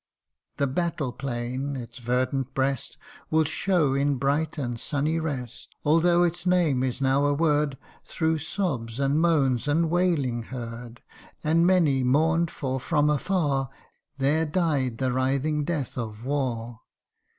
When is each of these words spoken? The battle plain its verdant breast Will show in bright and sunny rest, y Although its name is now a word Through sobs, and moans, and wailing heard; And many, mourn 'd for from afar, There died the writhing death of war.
The 0.57 0.65
battle 0.65 1.11
plain 1.11 1.75
its 1.75 1.99
verdant 1.99 2.55
breast 2.55 2.97
Will 3.29 3.43
show 3.43 3.93
in 3.93 4.15
bright 4.15 4.57
and 4.57 4.79
sunny 4.79 5.19
rest, 5.19 5.67
y 5.83 5.89
Although 5.91 6.23
its 6.23 6.43
name 6.47 6.81
is 6.81 7.01
now 7.01 7.27
a 7.27 7.35
word 7.35 7.77
Through 8.03 8.39
sobs, 8.39 8.99
and 8.99 9.19
moans, 9.19 9.67
and 9.67 9.91
wailing 9.91 10.41
heard; 10.41 11.03
And 11.43 11.67
many, 11.67 12.03
mourn 12.03 12.47
'd 12.47 12.49
for 12.49 12.79
from 12.79 13.11
afar, 13.11 13.69
There 14.17 14.47
died 14.47 14.97
the 14.97 15.11
writhing 15.11 15.65
death 15.65 15.99
of 15.99 16.25
war. 16.25 16.79